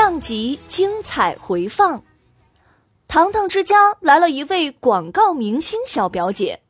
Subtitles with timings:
[0.00, 2.04] 上集精彩回放。
[3.08, 6.60] 糖糖之家来了一位广告明星小表姐。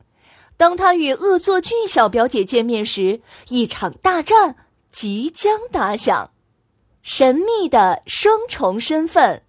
[0.57, 4.55] 当她与恶作剧小表姐见面时，一场大战
[4.91, 6.31] 即将打响。
[7.03, 9.43] 神秘的双重身份，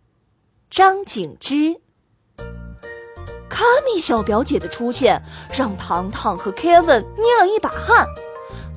[0.68, 1.80] 张景之。
[3.48, 8.06] 卡米小表姐的出现让糖糖和 Kevin 捏了一把汗。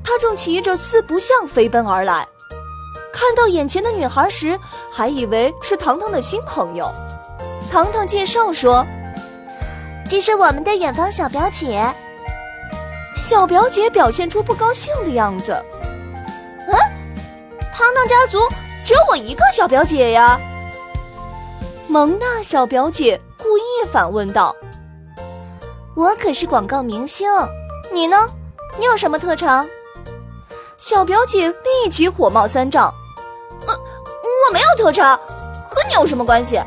[0.01, 2.25] 她正骑着四不像飞奔而来，
[3.13, 4.59] 看到眼前的女孩时，
[4.91, 6.91] 还以为是糖糖的新朋友。
[7.71, 8.85] 糖糖介绍说
[10.09, 11.87] ：“这是我们的远方小表姐。”
[13.15, 15.53] 小表姐表现出不高兴的样子。
[16.67, 16.73] 嗯，
[17.71, 18.39] 糖糖家族
[18.83, 20.39] 只有我一个小表姐呀。
[21.87, 24.55] 蒙娜小表姐故意反问道
[25.95, 27.29] ：“我可是广告明星，
[27.93, 28.27] 你呢？
[28.79, 29.67] 你有什么特长？”
[30.77, 33.02] 小表姐立即火冒三丈：“嗯，
[34.47, 35.17] 我没有特长，
[35.69, 36.61] 和你有什么关系？”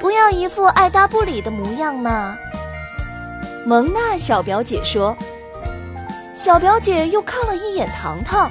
[0.00, 2.36] 不要一副爱答不理的模样嘛！
[3.66, 5.16] 蒙娜小表姐说。
[6.32, 8.50] 小表姐又看了一眼糖糖，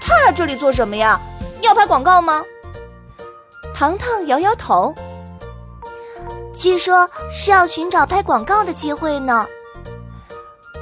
[0.00, 1.20] 他来这里做什么呀？
[1.62, 2.44] 要拍广告吗？
[3.74, 4.94] 糖糖摇摇头。
[6.54, 9.46] 据说是要寻找拍广告的机会呢。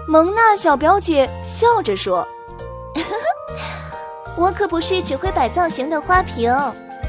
[0.07, 2.27] 蒙娜小表姐笑着说
[4.37, 6.55] ：“我可不是只会摆造型的花瓶。”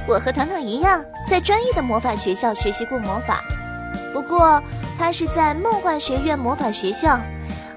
[0.07, 3.43] 我和糖糖一样，在专业的魔法学校学习过魔法，
[4.13, 4.63] 不过
[4.97, 7.19] 他是在梦幻学院魔法学校，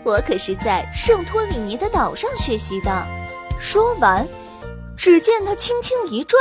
[0.04, 2.90] 我可是在圣托里尼的岛上学习的。
[3.58, 4.24] 说完，
[4.96, 6.38] 只见他轻轻一拽，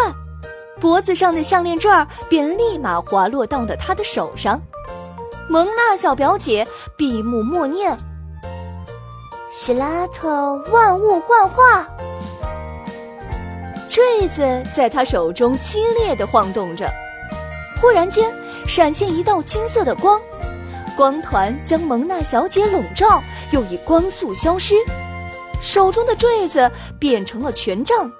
[0.79, 4.61] 脖子上的项链坠儿便立马滑落到了他的手上。
[5.49, 7.97] 蒙娜小表姐闭目默念
[9.49, 11.87] ：“希拉特万物幻化。”
[13.89, 16.88] 坠子在他手中激烈的晃动着，
[17.81, 18.31] 忽然间
[18.67, 20.22] 闪现一道金色的光，
[20.95, 24.75] 光团将蒙娜小姐笼罩，又以光速消失。
[25.61, 28.11] 手中的坠子变成了权杖，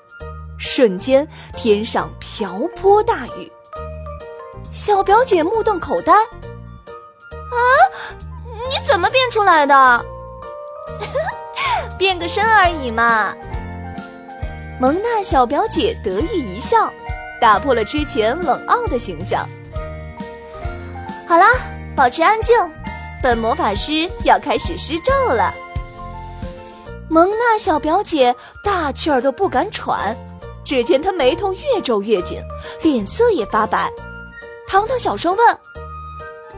[0.58, 3.52] 瞬间天上瓢泼大雨。
[4.72, 7.58] 小表姐目瞪口呆：“啊，
[8.70, 10.06] 你怎么变出来的？
[11.98, 13.36] 变个身而已嘛。”
[14.82, 16.90] 蒙娜小表姐得意一笑，
[17.42, 19.46] 打破了之前冷傲的形象。
[21.28, 21.48] 好啦，
[21.98, 22.56] 保持安静，
[23.22, 25.54] 本魔法师要开始施咒了。
[27.10, 30.16] 蒙娜小表姐大气儿都不敢喘，
[30.64, 32.42] 只见她眉头越皱越紧，
[32.82, 33.92] 脸色也发白。
[34.66, 35.58] 糖糖小声问：“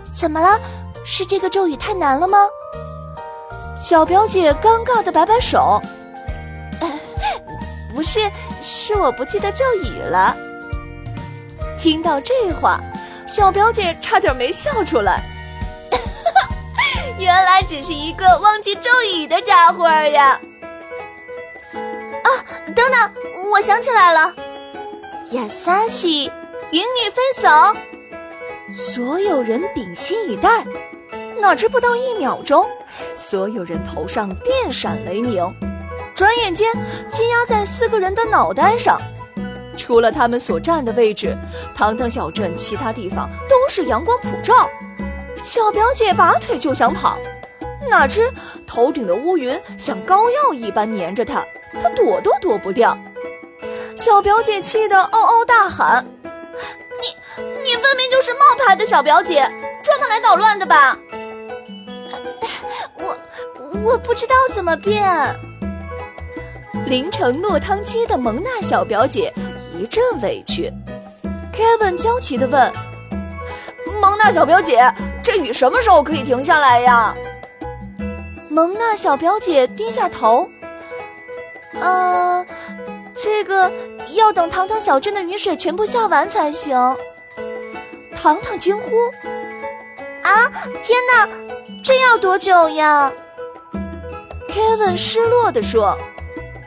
[0.06, 0.60] 怎么了？
[1.04, 2.38] 是这个咒语太难了吗？”
[3.82, 5.82] 小表姐尴尬的摆摆手。
[7.94, 8.20] 不是，
[8.62, 10.36] 是我不记得咒语了。
[11.78, 12.80] 听到这话，
[13.28, 15.24] 小表姐差点没笑出来。
[17.20, 20.40] 原来只是一个忘记咒语的家伙呀！
[21.74, 22.30] 啊，
[22.76, 23.14] 等等，
[23.52, 24.34] 我想起来了，
[25.32, 26.32] 亚萨西，
[26.72, 27.50] 云女飞走。
[28.72, 30.64] 所有人屏息以待，
[31.40, 32.66] 哪知不到一秒钟，
[33.16, 35.54] 所有人头上电闪雷鸣。
[36.14, 36.72] 转眼间，
[37.10, 39.00] 积压在四个人的脑袋上。
[39.78, 41.36] 除了他们所站的位置，
[41.74, 44.70] 糖糖小镇其他地方都是阳光普照。
[45.44, 47.18] 小表姐拔腿就想跑，
[47.90, 48.32] 哪知
[48.68, 51.44] 头顶的乌云像膏药一般粘着她，
[51.82, 52.96] 她躲都躲不掉。
[53.96, 59.50] 小表姐气得嗷嗷大喊：“你，你分明就是冒牌的小表姐，
[59.84, 60.98] 专门来捣乱的吧？”
[62.96, 63.18] 我，
[63.84, 65.36] 我不知道怎么变。
[66.92, 69.34] 淋成落汤鸡的蒙娜小表姐
[69.80, 70.70] 一阵委屈
[71.54, 72.70] ，Kevin 焦急地问
[74.02, 74.94] ：“蒙娜小表姐，
[75.24, 77.16] 这雨什么时候可以停下来呀？”
[78.52, 80.50] 蒙娜小表姐低下头
[81.80, 82.46] ：“呃，
[83.16, 83.72] 这个
[84.10, 86.76] 要等糖糖小镇的雨水全部下完才行。
[88.22, 88.90] 糖糖惊呼
[90.24, 90.52] ：“啊，
[90.84, 91.30] 天哪，
[91.82, 93.10] 这要多久呀
[94.50, 95.98] ？”Kevin 失落地说：“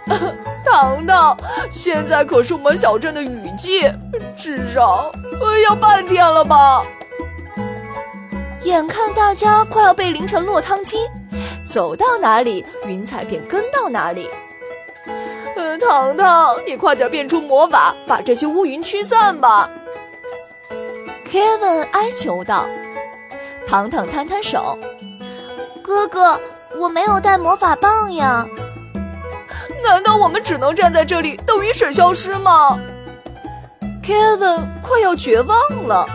[0.64, 1.36] 糖糖，
[1.70, 3.90] 现在可是我们小镇的雨季，
[4.36, 5.10] 至少
[5.66, 6.82] 要半天了吧？”
[8.64, 10.98] 眼看大家快要被淋成落汤鸡，
[11.66, 14.28] 走到哪里云彩便跟到哪里。
[15.54, 19.68] 呃，糖糖，你快点变出魔法，把这些乌云驱散吧。
[21.30, 22.64] Kevin 哀求道。
[23.66, 24.78] 糖糖摊摊手
[25.82, 26.40] ：“哥哥，
[26.76, 28.46] 我没有带魔法棒呀。”
[29.84, 32.80] 难道我们只能站在这里等雨水消失吗
[34.02, 36.06] ？Kevin 快要绝望了。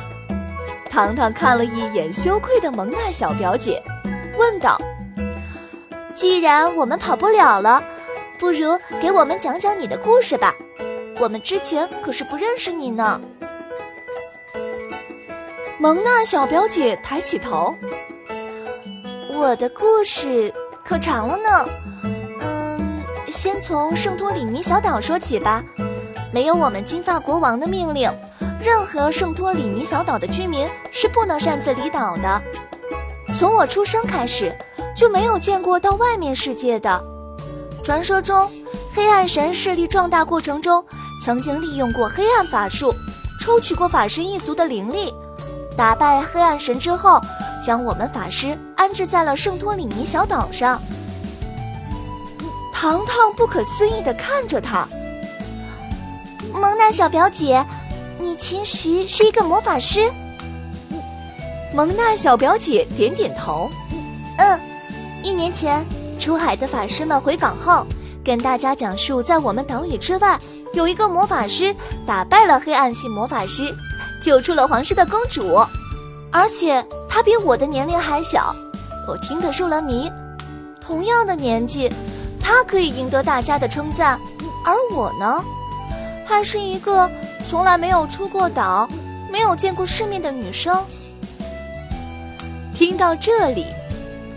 [0.89, 3.81] 糖糖看了一眼羞愧的蒙娜小表姐，
[4.37, 4.81] 问道
[6.15, 7.81] ：“既然我们跑不了了，
[8.39, 10.53] 不如给我们讲讲你的故事吧。
[11.19, 13.21] 我们之前可是不认识你呢。”
[15.79, 17.73] 蒙娜小表姐抬起头
[19.31, 20.51] ：“我的故事
[20.83, 21.65] 可长了呢。
[23.29, 25.63] 先从圣托里尼小岛说起吧。
[26.31, 28.11] 没有我们金发国王的命令。”
[28.61, 32.41] 任何圣托里尼小岛的居民是不能擅自离岛的。
[33.33, 34.53] 从我出生开始，
[34.93, 37.01] 就没有见过到外面世界的。
[37.81, 38.51] 传说中，
[38.93, 40.83] 黑暗神势力壮大过程中，
[41.23, 42.93] 曾经利用过黑暗法术，
[43.39, 45.13] 抽取过法师一族的灵力。
[45.77, 47.21] 打败黑暗神之后，
[47.63, 50.81] 将我们法师安置在了圣托里尼小岛上。
[52.81, 54.87] 糖糖不可思议的看着他，
[56.53, 57.65] 蒙娜小表姐。
[58.17, 60.09] 你其实是一个魔法师，
[61.73, 63.69] 蒙娜小表姐点点头。
[64.37, 64.57] 嗯，
[65.21, 65.85] 一年前
[66.17, 67.85] 出海的法师们回港后，
[68.23, 70.39] 跟大家讲述，在我们岛屿之外
[70.71, 71.75] 有一个魔法师
[72.07, 73.75] 打败了黑暗系魔法师，
[74.23, 75.59] 救出了皇室的公主，
[76.31, 78.55] 而且他比我的年龄还小，
[79.05, 80.09] 我听得入了迷。
[80.79, 81.91] 同样的年纪，
[82.39, 84.19] 他可以赢得大家的称赞，
[84.65, 85.43] 而我呢，
[86.25, 87.09] 还是一个。
[87.47, 88.87] 从来没有出过岛，
[89.31, 90.83] 没有见过世面的女生。
[92.73, 93.65] 听到这里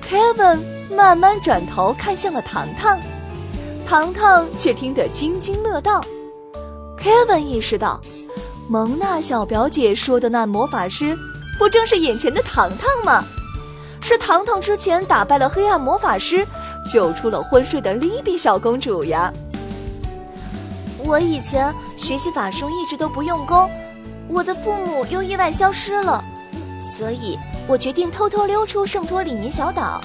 [0.08, 2.98] ，Kevin 慢慢转头看向了糖糖，
[3.86, 6.02] 糖糖却听得津津乐道。
[6.96, 8.00] Kevin 意识到，
[8.68, 11.18] 蒙娜小表姐说的那魔法师，
[11.58, 13.24] 不正是眼前的糖糖吗？
[14.00, 16.46] 是糖糖之前打败了黑暗魔法师，
[16.90, 19.32] 救出了昏睡的莉比小公主呀。
[21.04, 23.68] 我以前学习法术一直都不用功，
[24.28, 26.22] 我的父母又意外消失了，
[26.80, 30.00] 所以我决定偷偷溜出圣托里尼小岛。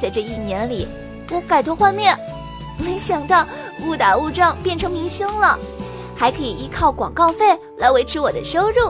[0.00, 0.86] 在这一年里，
[1.30, 2.16] 我改头换面，
[2.78, 3.46] 没想到
[3.84, 5.58] 误打误撞变成明星了，
[6.14, 8.88] 还可以依靠广告费来维持我的收入。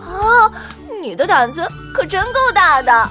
[0.00, 0.52] 啊，
[1.00, 3.10] 你的胆子可真够大的！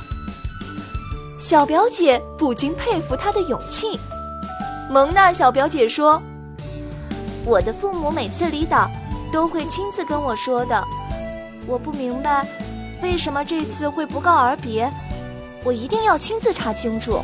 [1.40, 3.98] 小表姐不禁佩服她的勇气。
[4.90, 6.22] 蒙娜小表姐说。
[7.46, 8.92] 我的父母每次离岛，
[9.32, 10.86] 都会亲自跟我说的。
[11.66, 12.46] 我不明白，
[13.02, 14.92] 为什么这次会不告而别？
[15.64, 17.22] 我一定要亲自查清楚。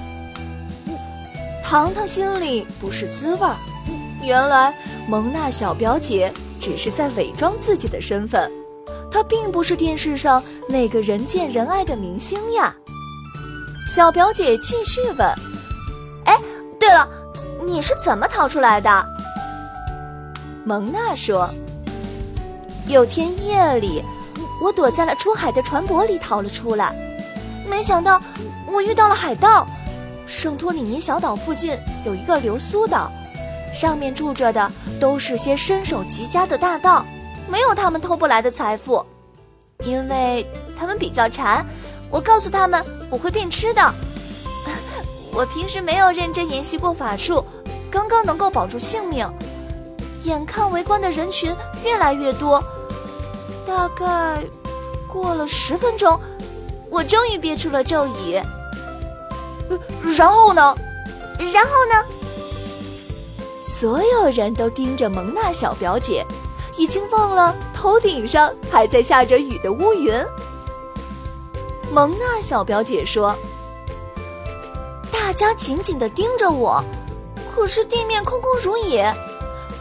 [1.62, 3.58] 糖糖心里不是滋味儿，
[4.24, 4.74] 原来
[5.10, 8.50] 蒙娜小表姐只是在伪装自己的身份，
[9.12, 12.74] 她并不是电视上那个人见人爱的明星呀。
[13.88, 15.20] 小表姐继续问
[16.26, 16.36] ：“哎，
[16.80, 17.08] 对了，
[17.64, 19.06] 你是怎么逃出来的？”
[20.66, 21.48] 蒙娜说
[22.88, 24.04] ：“有天夜里，
[24.60, 26.96] 我躲在了出海的船舶里逃了出来。
[27.70, 28.20] 没想到，
[28.66, 29.68] 我遇到了海盗。
[30.26, 33.12] 圣托里尼小岛附近有一个流苏岛，
[33.72, 37.06] 上面住着的都是些身手极佳的大盗，
[37.48, 39.06] 没有他们偷不来的财富。
[39.84, 40.44] 因为
[40.76, 41.64] 他们比较馋，
[42.10, 42.84] 我告诉他们
[43.16, 43.82] 我会变吃的。
[45.32, 47.46] 我平时没有认真研习过法术，
[47.90, 49.26] 刚刚能够保住性命。”
[50.26, 51.56] 眼看围观的人群
[51.86, 52.62] 越来越多，
[53.66, 54.44] 大概
[55.08, 56.20] 过了十分钟，
[56.90, 58.42] 我终于憋出了咒语。
[60.18, 60.76] 然后呢？
[61.54, 62.06] 然后呢？
[63.62, 66.26] 所有人都盯着蒙娜小表姐，
[66.78, 70.14] 已经忘了头顶上还在下着雨的乌云。
[71.92, 73.36] 蒙娜小表姐说
[75.12, 76.84] ：“大家紧紧地盯着我，
[77.54, 79.14] 可是地面空空如也。”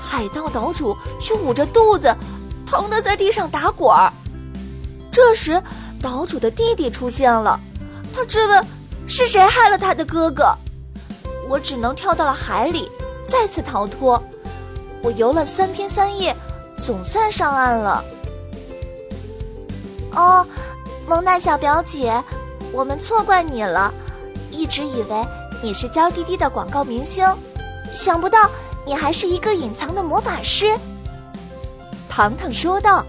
[0.01, 2.15] 海盗岛主却捂着肚子，
[2.67, 4.13] 疼得在地上打滚儿。
[5.11, 5.61] 这时，
[6.01, 7.59] 岛主的弟弟出现了，
[8.15, 8.65] 他质问
[9.09, 10.57] ：“是谁害了他的哥哥？”
[11.49, 12.91] 我只能跳到了海里，
[13.27, 14.23] 再次逃脱，
[15.03, 16.35] 我游了三天三夜，
[16.77, 18.05] 总算上岸了。
[20.13, 20.47] 哦，
[21.07, 22.13] 蒙娜小表姐，
[22.73, 23.93] 我们错怪你了，
[24.51, 25.25] 一直以为
[25.63, 27.27] 你是娇滴滴的广告明星，
[27.93, 28.49] 想不到
[28.87, 30.79] 你还是一个隐藏的魔法师。
[32.09, 33.05] 糖糖说道。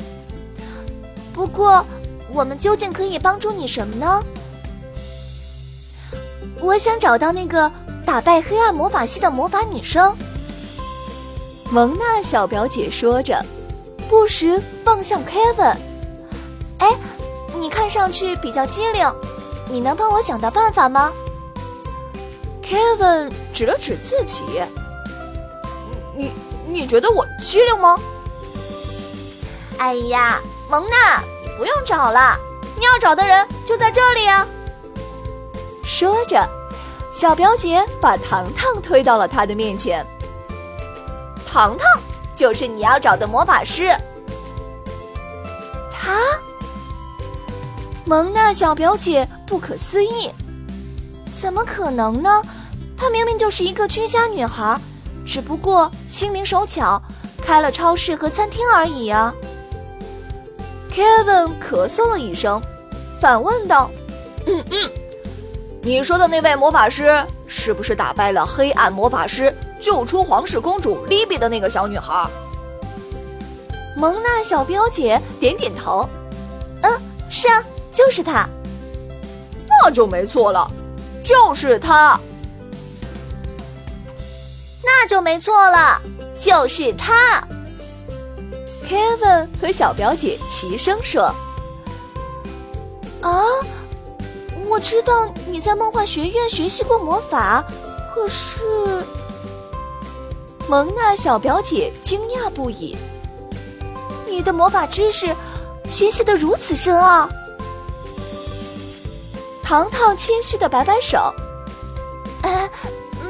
[1.34, 1.86] 不过，
[2.34, 4.24] 我们究竟可以帮助你什么呢？
[6.62, 7.72] 我想找到那个
[8.06, 10.16] 打败黑暗魔法系的魔法女生。
[11.70, 13.44] 蒙娜小表姐说着，
[14.10, 15.76] 不时望向 Kevin。
[16.80, 16.90] 哎，
[17.60, 19.12] 你看上去比较机灵，
[19.70, 21.12] 你能帮我想到办法吗
[22.64, 24.44] ？Kevin 指了指自己。
[26.16, 26.32] 你
[26.68, 27.98] 你觉得我机灵吗？
[29.78, 30.40] 哎呀！
[30.70, 32.38] 蒙娜，你不用找了，
[32.76, 34.48] 你要找的人就在这里啊！
[35.84, 36.48] 说着，
[37.12, 40.06] 小表姐把糖糖推到了他的面前。
[41.46, 41.88] 糖糖
[42.36, 43.96] 就是你要找的魔法师。
[45.92, 46.20] 他？
[48.06, 50.30] 蒙娜小表姐不可思议，
[51.34, 52.42] 怎么可能呢？
[52.96, 54.80] 她明明就是一个居家女孩，
[55.26, 57.02] 只不过心灵手巧，
[57.42, 59.34] 开了超市和餐厅而已啊
[60.94, 62.62] ！Kevin 咳嗽了一声，
[63.20, 63.90] 反问道
[64.46, 64.90] ：“嗯嗯，
[65.82, 72.30] 你说的那位魔法师是不是打败了黑暗魔法师，救出皇室公主莉比的那个小女孩？”
[73.98, 76.08] 蒙娜小表姐点点头
[76.84, 77.64] ：“嗯，是啊，
[77.96, 78.48] 就是他。
[79.70, 80.70] 那就没错了，
[81.24, 82.20] 就是他。
[84.84, 86.02] 那就没错了，
[86.38, 87.42] 就是他。”
[88.86, 91.34] Kevin 和小表姐齐声说
[93.22, 93.42] ：“啊，
[94.68, 97.64] 我知道你在梦幻学院学习过魔法，
[98.14, 98.62] 可是……”
[100.68, 102.98] 蒙娜小表姐惊讶不已
[104.28, 105.36] ：“你的魔法知识
[105.88, 107.30] 学习的如此深奥？”
[109.66, 111.18] 糖糖谦虚的摆摆手
[112.44, 112.70] ：“呃，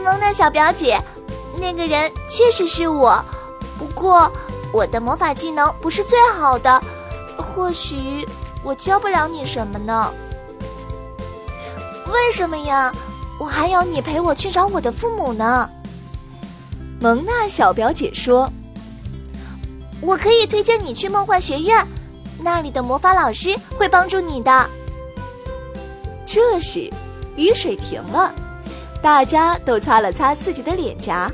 [0.04, 1.02] 蒙娜小表姐，
[1.58, 3.24] 那个人确实是我，
[3.80, 4.30] 不过……”
[4.74, 6.84] 我的魔法技能不是最好的，
[7.38, 8.28] 或许
[8.62, 10.12] 我教不了你什么呢？
[12.12, 12.92] 为什么呀？
[13.40, 15.70] 我还要你陪我去找我的父母呢。
[17.00, 18.52] 蒙娜小表姐说
[20.02, 21.88] ：“我可以推荐你去梦幻学院，
[22.40, 24.70] 那里的魔法老师会帮助你的。”
[26.26, 26.92] 这时，
[27.36, 28.34] 雨水停了，
[29.02, 31.32] 大家都擦了擦自己的脸颊。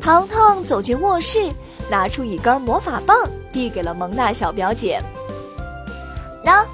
[0.00, 1.50] 糖糖走进卧室。
[1.90, 4.98] 拿出一根魔法棒，递给了蒙娜小表姐。
[6.42, 6.64] 喏，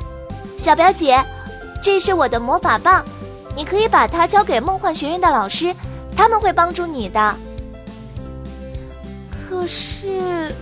[0.57, 1.21] 小表姐，
[1.83, 3.05] 这是我的魔法棒，
[3.57, 5.75] 你可以把它交给梦幻学院的老师，
[6.15, 7.37] 他们会帮助你的。
[9.33, 10.55] 可是，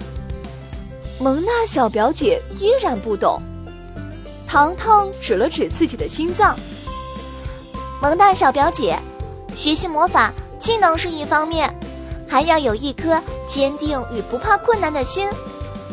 [1.19, 3.43] 蒙娜小表姐依然不懂。
[4.47, 6.59] 糖糖指了指自己的心脏。
[8.01, 8.97] 蒙娜小表姐，
[9.57, 11.69] 学习魔法技能是一方面。
[12.29, 15.29] 还要有一颗坚定与不怕困难的心，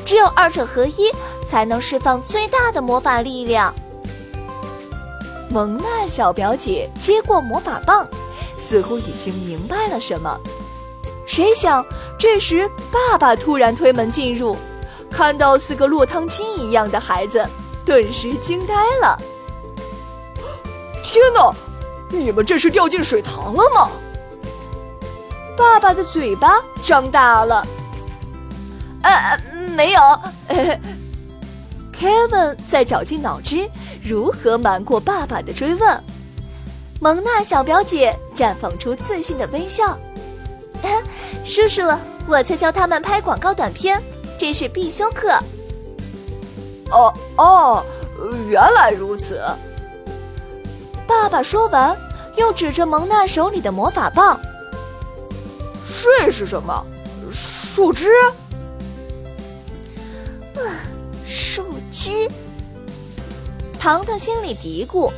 [0.05, 1.09] 只有二者合一，
[1.47, 3.73] 才能释放最大的魔法力量。
[5.49, 8.07] 蒙娜小表姐接过魔法棒，
[8.57, 10.37] 似乎已经明白了什么。
[11.25, 11.83] 谁想，
[12.19, 14.55] 这时爸爸突然推门进入，
[15.09, 17.47] 看到四个落汤鸡一样的孩子，
[17.83, 19.17] 顿时惊呆了。
[21.01, 21.55] 天哪，
[22.11, 23.89] 你们这是掉进水塘了吗？
[25.57, 27.65] 爸爸的嘴巴张大了。
[29.03, 29.39] 呃，
[29.75, 30.01] 没有。
[31.97, 33.69] Kevin 在绞尽脑汁
[34.03, 36.03] 如何瞒过爸爸的追问。
[36.99, 39.97] 蒙娜小表姐绽放出自信的微笑。
[41.45, 41.81] 叔叔，
[42.27, 44.01] 我在教他们拍广告短片，
[44.37, 45.31] 这是必修课。
[46.91, 47.85] 哦哦，
[48.49, 49.41] 原来如此。
[51.07, 51.95] 爸爸说完，
[52.35, 54.39] 又指着蒙娜手里的魔法棒。
[55.87, 56.85] 这是什么？
[57.31, 58.09] 树枝？
[60.55, 60.61] 啊，
[61.25, 62.29] 树枝！
[63.79, 65.11] 糖糖心里嘀咕：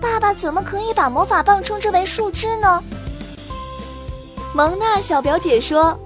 [0.00, 2.82] 爸爸怎么可以把魔法棒称之为树枝呢？
[4.54, 5.98] 蒙娜小表姐说：“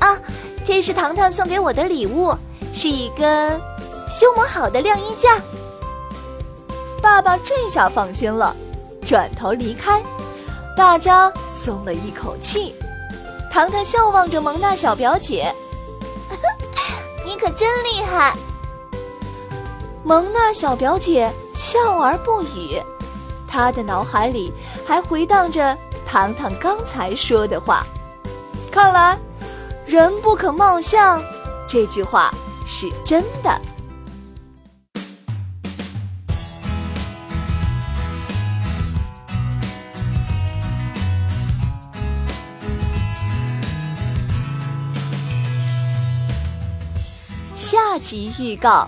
[0.00, 0.18] 啊，
[0.64, 2.34] 这是糖糖送给我的礼物，
[2.72, 3.60] 是一根
[4.10, 5.40] 修磨好的晾衣架。”
[7.04, 8.56] 爸爸这下放心了，
[9.04, 10.02] 转头离开。
[10.74, 12.74] 大家松了一口气，
[13.52, 15.54] 糖糖笑望着蒙娜小表姐
[17.22, 18.34] ：“你可真厉害。”
[20.02, 22.82] 蒙娜小表姐笑而不语，
[23.46, 24.50] 她的脑海里
[24.86, 27.86] 还回荡着糖糖刚才说的话。
[28.72, 29.18] 看来，
[29.84, 31.22] 人不可貌相，
[31.68, 32.32] 这句话
[32.66, 33.60] 是真的。
[48.04, 48.86] 集预告，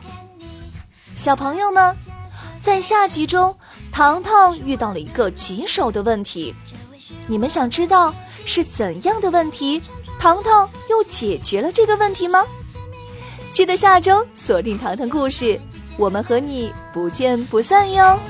[1.16, 1.96] 小朋友们，
[2.61, 3.56] 在下集中，
[3.90, 6.54] 糖糖遇到了一个棘手的问题，
[7.26, 9.80] 你们想知道是怎样的问题？
[10.18, 12.44] 糖糖又解决了这个问题吗？
[13.50, 15.58] 记得下周锁定糖糖故事，
[15.96, 18.20] 我们和你不见不散哟。